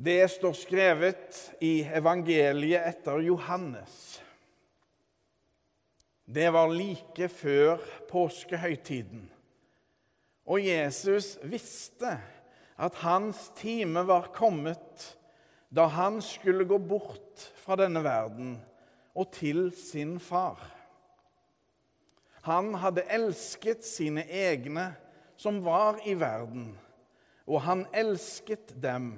[0.00, 4.20] Det står skrevet i evangeliet etter Johannes.
[6.22, 9.24] Det var like før påskehøytiden.
[10.46, 12.12] Og Jesus visste
[12.78, 15.16] at hans time var kommet
[15.74, 18.52] da han skulle gå bort fra denne verden
[19.18, 20.62] og til sin far.
[22.46, 24.92] Han hadde elsket sine egne
[25.34, 26.70] som var i verden,
[27.50, 29.16] og han elsket dem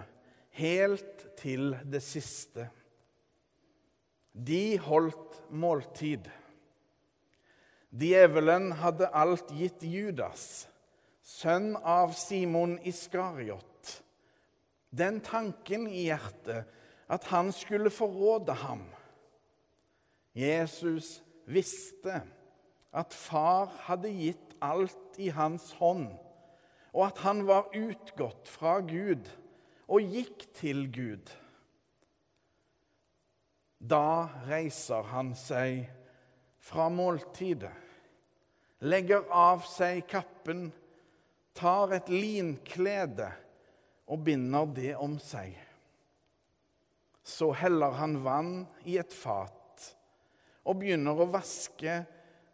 [0.60, 2.68] helt til det siste.
[4.32, 6.28] De holdt måltid.
[7.90, 10.68] Djevelen hadde alt gitt Judas,
[11.26, 13.96] sønn av Simon Iskariot,
[14.94, 16.68] den tanken i hjertet
[17.10, 18.84] at han skulle forråde ham.
[20.38, 21.18] Jesus
[21.50, 22.20] visste
[22.94, 26.12] at far hadde gitt alt i hans hånd,
[26.94, 29.26] og at han var utgått fra Gud
[29.90, 31.30] og gikk til Gud.
[33.80, 35.86] Da reiser han seg
[36.60, 37.72] fra måltidet,
[38.84, 40.68] legger av seg kappen,
[41.56, 43.30] tar et linklede
[44.10, 45.56] og binder det om seg.
[47.24, 48.54] Så heller han vann
[48.88, 49.56] i et fat
[50.68, 52.02] og begynner å vaske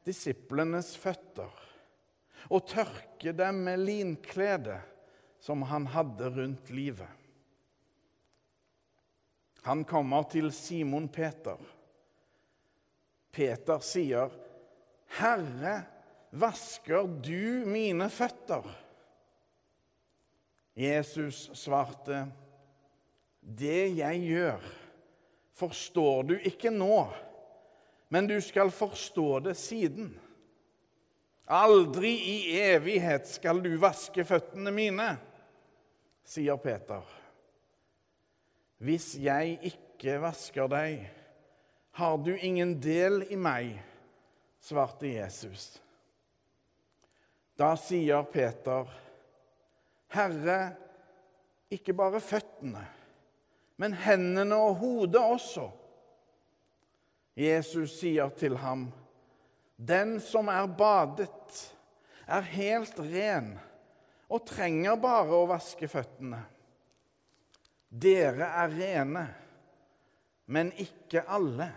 [0.06, 1.62] disiplenes føtter
[2.46, 4.78] og tørke dem med linkledet
[5.42, 7.25] som han hadde rundt livet.
[9.66, 11.58] Han kommer til Simon Peter.
[13.34, 14.30] Peter sier,
[15.18, 15.80] 'Herre,
[16.30, 18.68] vasker du mine føtter?'
[20.76, 22.28] Jesus svarte,
[23.42, 24.70] 'Det jeg gjør,
[25.52, 27.08] forstår du ikke nå,
[28.08, 30.14] men du skal forstå det siden.'
[31.46, 35.16] Aldri i evighet skal du vaske føttene mine,
[36.22, 37.25] sier Peter.
[38.76, 41.06] Hvis jeg ikke vasker deg,
[41.96, 43.70] har du ingen del i meg,
[44.60, 45.78] svarte Jesus.
[47.56, 48.90] Da sier Peter,
[50.12, 50.58] Herre,
[51.72, 52.82] ikke bare føttene,
[53.80, 55.70] men hendene og hodet også.
[57.36, 58.90] Jesus sier til ham,
[59.76, 61.72] Den som er badet,
[62.26, 63.54] er helt ren
[64.28, 66.40] og trenger bare å vaske føttene.
[67.96, 69.24] Dere er rene,
[70.52, 71.68] men ikke alle.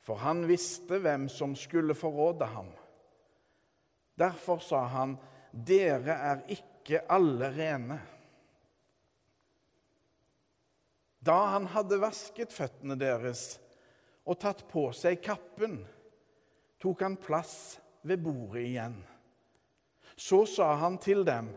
[0.00, 2.70] For han visste hvem som skulle forråde ham.
[4.18, 5.18] Derfor sa han,
[5.52, 7.98] dere er ikke alle rene.
[11.20, 13.58] Da han hadde vasket føttene deres
[14.28, 15.82] og tatt på seg kappen,
[16.80, 18.96] tok han plass ved bordet igjen.
[20.16, 21.50] Så sa han til dem,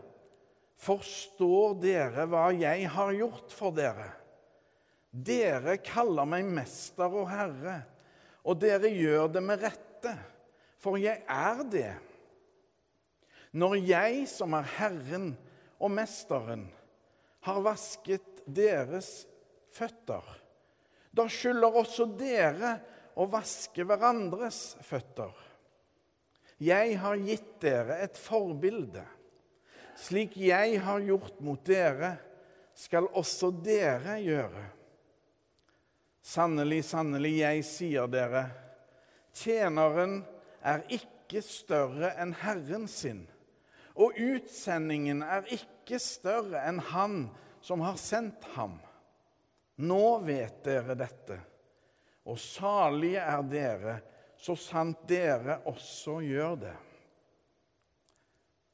[0.82, 4.08] Forstår dere hva jeg har gjort for dere?
[5.12, 7.82] Dere kaller meg mester og herre,
[8.42, 10.14] og dere gjør det med rette,
[10.82, 11.92] for jeg er det.
[13.52, 15.34] Når jeg, som er Herren
[15.78, 16.64] og Mesteren,
[17.44, 19.26] har vasket deres
[19.76, 20.24] føtter,
[21.12, 22.76] da skylder også dere
[23.20, 25.34] å vaske hverandres føtter.
[26.62, 29.04] Jeg har gitt dere et forbilde.
[29.98, 32.16] Slik jeg har gjort mot dere,
[32.74, 34.64] skal også dere gjøre.
[36.22, 38.46] Sannelig, sannelig, jeg sier dere,
[39.34, 40.20] tjeneren
[40.62, 43.24] er ikke større enn Herren sin,
[43.98, 47.24] og utsendingen er ikke større enn Han
[47.62, 48.78] som har sendt ham.
[49.82, 51.40] Nå vet dere dette,
[52.28, 53.98] og salige er dere,
[54.38, 56.76] så sant dere også gjør det.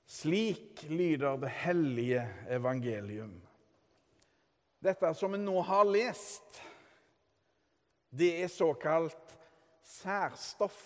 [0.08, 3.34] Slik lyder det hellige evangelium.
[4.80, 6.62] Dette som vi nå har lest,
[8.08, 9.34] det er såkalt
[9.84, 10.78] særstoff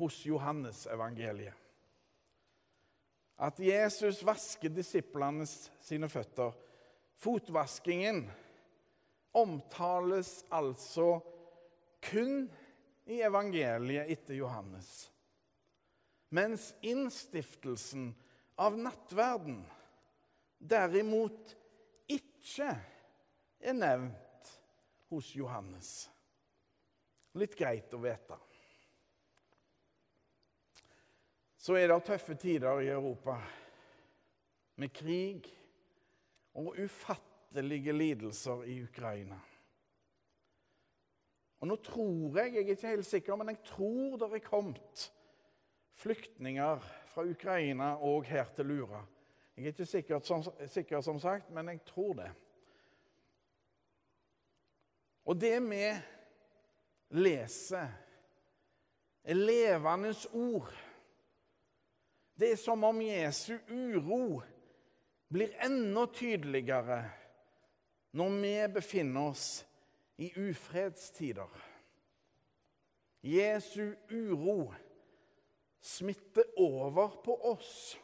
[0.00, 1.54] hos Johannes evangeliet.
[3.38, 6.56] At Jesus vasker disiplene sine føtter.
[7.22, 8.24] Fotvaskingen
[9.38, 11.20] omtales altså
[12.02, 12.48] kun
[13.06, 15.06] i evangeliet etter Johannes
[16.28, 18.10] mens innstiftelsen
[18.58, 19.62] av nattverden
[20.58, 21.54] derimot
[22.10, 22.72] ikke
[23.60, 24.52] er nevnt
[25.12, 26.08] hos Johannes.
[27.38, 28.38] Litt greit å vite.
[31.58, 33.36] Så er det tøffe tider i Europa,
[34.78, 35.48] med krig
[36.58, 39.38] og ufattelige lidelser i Ukraina.
[41.58, 45.08] Og nå tror jeg, jeg er ikke helt sikker, men jeg tror det er kommet
[45.98, 49.02] flyktninger fra Ukraina og her til Lura.
[49.56, 52.28] Jeg er ikke sikker som, sikker, som sagt, men jeg tror det.
[55.26, 55.82] Og det vi
[57.10, 57.88] leser,
[59.24, 60.72] er levende ord.
[62.38, 64.40] Det er som om Jesu uro
[65.28, 67.02] blir enda tydeligere
[68.16, 69.48] når vi befinner oss
[70.16, 71.50] i ufredstider.
[73.20, 74.72] Jesu uro
[75.80, 77.98] smitter over på oss,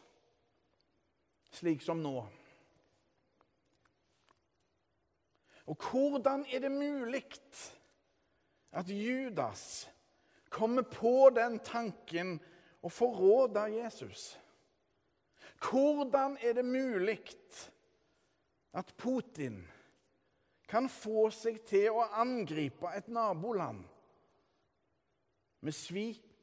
[1.50, 2.17] slik som nå.
[5.65, 7.25] Og hvordan er det mulig
[8.75, 9.91] at Judas
[10.53, 12.37] kommer på den tanken
[12.85, 14.35] å forråde Jesus?
[15.65, 17.23] Hvordan er det mulig
[18.75, 19.62] at Putin
[20.69, 23.85] kan få seg til å angripe et naboland
[25.65, 26.33] med svik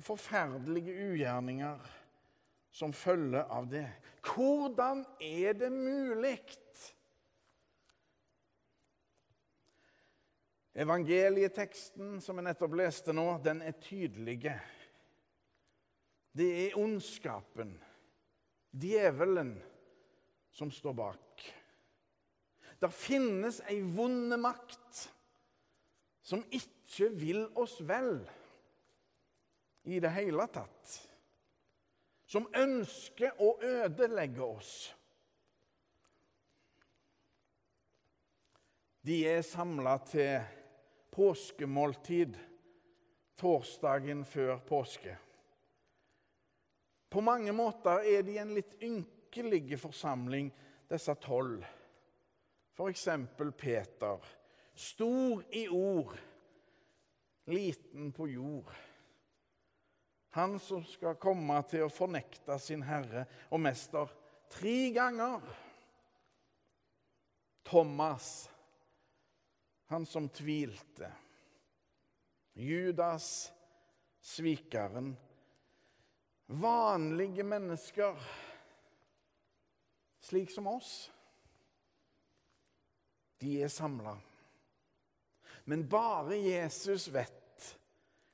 [0.00, 1.88] og forferdelige ugjerninger
[2.72, 3.86] som følge av det?
[4.24, 6.38] Hvordan er det mulig?
[10.80, 14.54] Evangelieteksten som jeg nettopp leste nå, den er tydelig.
[16.32, 17.74] Det er ondskapen,
[18.70, 19.56] djevelen,
[20.54, 21.48] som står bak.
[22.80, 25.08] Det finnes ei vonde makt
[26.24, 28.22] som ikke vil oss vel
[29.82, 30.96] i det hele tatt.
[32.30, 34.74] Som ønsker å ødelegge oss.
[39.00, 40.36] De er samla til
[41.10, 42.36] påskemåltid
[43.40, 45.16] torsdagen før påske.
[47.10, 50.52] På mange måter er de en litt ynkelig forsamling,
[50.90, 51.64] disse tolv.
[52.76, 53.08] F.eks.
[53.58, 54.28] Peter.
[54.74, 56.14] Stor i ord,
[57.50, 58.70] liten på jord.
[60.36, 64.12] Han som skal komme til å fornekte sin herre og mester
[64.52, 65.42] tre ganger.
[67.66, 68.50] Thomas
[69.90, 71.12] han som tvilte.
[72.52, 73.52] Judas,
[74.20, 75.16] svikeren.
[76.46, 78.14] Vanlige mennesker,
[80.20, 81.10] slik som oss.
[83.42, 84.14] De er samla.
[85.64, 87.39] Men bare Jesus vet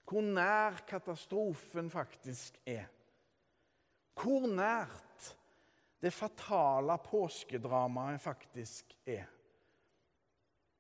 [0.07, 2.87] hvor nær katastrofen faktisk er.
[4.17, 5.33] Hvor nært
[6.03, 9.27] det fatale påskedramaet faktisk er.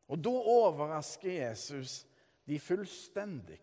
[0.06, 2.05] Og da overrasker Jesus
[2.46, 3.58] de fullstendig.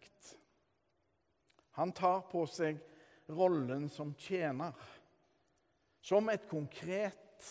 [1.80, 2.82] Han tar på seg
[3.34, 4.76] rollen som tjener,
[6.04, 7.48] som et konkret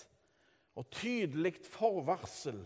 [0.78, 2.60] og tydelig forvarsel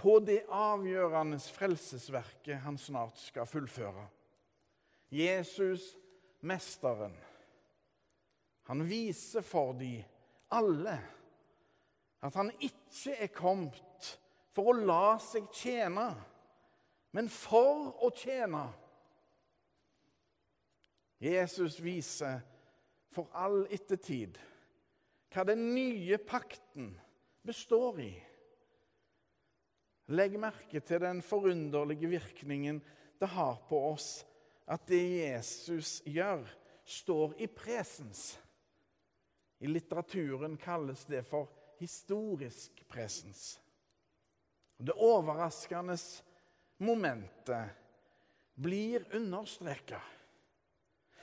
[0.00, 4.08] på det avgjørende frelsesverket han snart skal fullføre.
[5.14, 5.92] Jesus,
[6.44, 7.14] Mesteren,
[8.66, 9.96] han viser for de
[10.52, 10.96] alle
[12.24, 14.08] at han ikke er kommet
[14.54, 16.08] for å la seg tjene,
[17.14, 18.64] men for å tjene.
[21.22, 22.42] Jesus viser
[23.14, 24.40] for all ettertid
[25.34, 26.90] hva den nye pakten
[27.46, 28.12] består i.
[30.14, 32.82] Legg merke til den forunderlige virkningen
[33.20, 34.24] det har på oss
[34.66, 36.44] at det Jesus gjør,
[36.84, 38.34] står i presens.
[39.58, 41.48] I litteraturen kalles det for
[41.80, 43.60] historisk presens.
[44.76, 45.96] Det overraskende
[46.84, 47.70] momentet
[48.54, 50.00] blir understreka.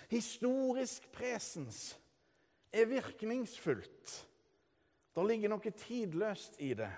[0.09, 1.97] Historisk presens
[2.71, 4.15] er virkningsfullt.
[5.11, 6.91] Det ligger noe tidløst i det,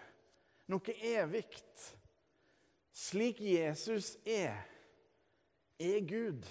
[0.70, 1.48] noe evig.
[2.94, 4.60] Slik Jesus er,
[5.80, 6.46] er Gud.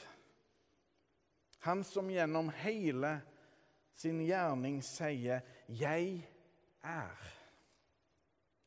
[1.62, 3.21] Han som gjennom hele
[3.95, 6.29] sin gjerning sier 'Jeg
[6.83, 7.33] er'.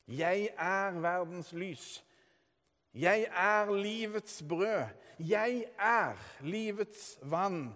[0.07, 2.05] Jeg er verdens lys.
[2.93, 4.87] Jeg er livets brød.
[5.19, 7.75] Jeg er livets vann.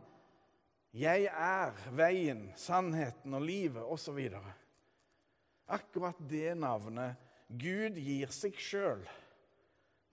[0.93, 4.29] Jeg er veien, sannheten og livet, osv.
[5.67, 7.15] Akkurat det navnet
[7.49, 9.03] Gud gir seg sjøl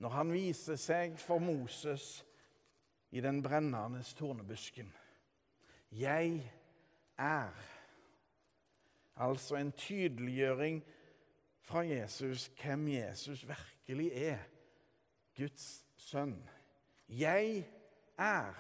[0.01, 2.25] når han viser seg for Moses
[3.11, 4.93] i den brennende tornebusken.
[5.93, 6.53] Jeg
[7.19, 7.53] er.
[9.17, 10.85] Altså en tydeliggjøring
[11.61, 14.39] fra Jesus hvem Jesus virkelig er.
[15.37, 16.49] Guds sønn.
[17.09, 17.69] Jeg
[18.19, 18.55] er.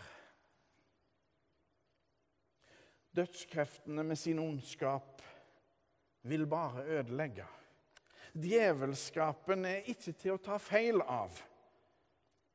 [3.16, 5.22] Dødskreftene med sin ondskap
[6.22, 7.44] vil bare ødelegge.
[8.32, 11.32] Djevelskapen er ikke til å ta feil av.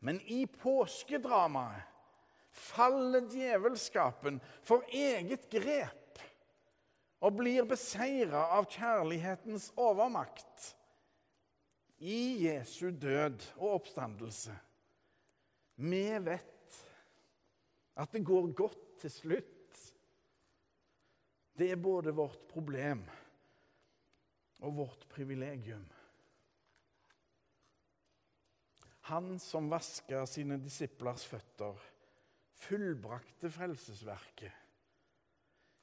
[0.01, 1.88] Men i påskedramaet
[2.51, 6.22] faller djevelskapen for eget grep
[7.22, 10.75] og blir beseira av kjærlighetens overmakt.
[12.01, 14.55] i Jesu død og oppstandelse.
[15.75, 16.77] Vi vet
[18.01, 19.81] at det går godt til slutt.
[21.53, 23.03] Det er både vårt problem
[24.65, 25.86] og vårt privilegium.
[29.12, 31.75] Han som vaska sine disiplers føtter,
[32.56, 34.53] fullbrakte frelsesverket.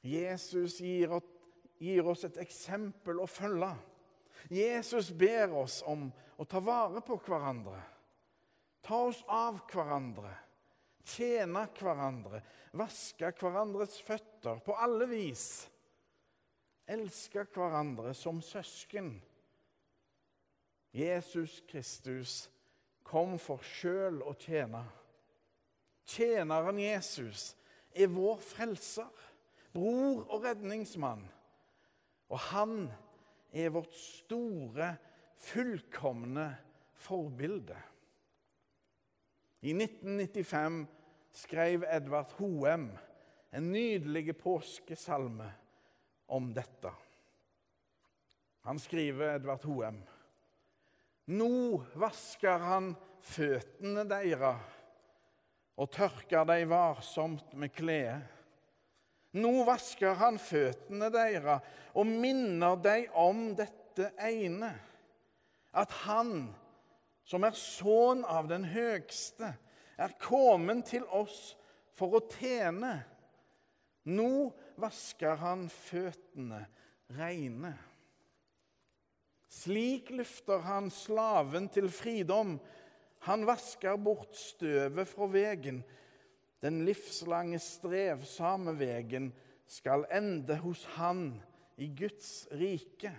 [0.01, 3.69] Jesus gir oss et eksempel å følge.
[4.49, 6.09] Jesus ber oss om
[6.41, 7.83] å ta vare på hverandre,
[8.81, 10.33] ta oss av hverandre,
[11.05, 12.41] tjene hverandre,
[12.81, 15.67] vaske hverandres føtter på alle vis,
[16.89, 19.19] elske hverandre som søsken.
[20.97, 22.47] Jesus Kristus
[23.09, 24.83] kom for sjøl å tjene.
[26.09, 27.53] Tjeneren Jesus
[27.97, 29.11] er vår frelser,
[29.73, 31.25] bror og redningsmann.
[32.29, 32.89] Og han
[33.53, 34.95] er vårt store,
[35.39, 36.49] fullkomne
[36.99, 37.77] forbilde.
[39.63, 40.83] I 1995
[41.35, 42.89] skrev Edvard Hoem
[43.55, 45.49] en nydelig påskesalme
[46.29, 46.93] om dette.
[48.69, 50.03] Han skriver, Edvard Hoem,
[51.29, 52.93] Nå vasker han
[53.29, 54.75] føttene deres
[55.79, 58.25] og tørker dem varsomt med kledet.
[59.39, 61.67] Nå vasker han føttene deres
[61.99, 64.71] og minner dem om dette ene,
[65.77, 66.49] at han,
[67.29, 69.53] som er sønn av den høgste,
[69.99, 71.53] er kommet til oss
[71.99, 72.95] for å tjene.
[74.09, 74.49] Nå
[74.81, 76.63] vasker han føttene
[77.19, 77.75] reine.
[79.49, 82.59] Slik løfter han slaven til fridom.
[83.27, 85.83] Han vasker bort støvet fra vegen.
[86.63, 89.33] Den livslange, strevsame vegen
[89.69, 91.41] skal ende hos Han
[91.77, 93.13] i Guds rike.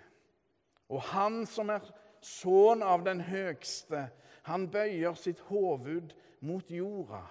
[0.89, 1.85] Og Han som er
[2.21, 4.09] sønn av den høgste,
[4.49, 6.13] han bøyer sitt hoved
[6.45, 7.21] mot jorda.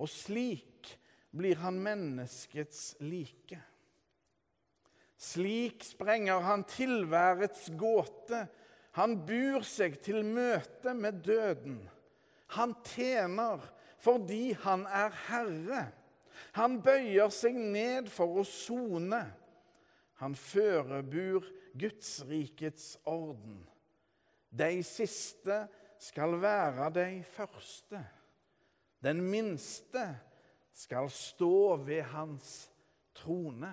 [0.00, 0.90] Og slik
[1.32, 3.60] blir han menneskets like.
[5.22, 8.46] Slik sprenger han tilværets gåte.
[8.98, 11.78] Han bur seg til møte med døden.
[12.58, 13.62] Han tjener
[14.02, 15.84] fordi han er herre.
[16.58, 19.22] Han bøyer seg ned for å sone.
[20.18, 21.46] Han førebur
[21.78, 23.62] Gudsrikets orden.
[24.50, 25.62] De siste
[26.02, 28.02] skal være de første.
[29.02, 30.04] Den minste
[30.74, 32.52] skal stå ved hans
[33.16, 33.72] trone.